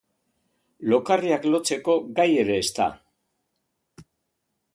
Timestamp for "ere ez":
2.45-2.67